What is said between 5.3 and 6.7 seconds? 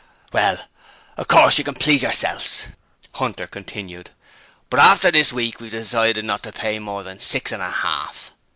week we've decided not to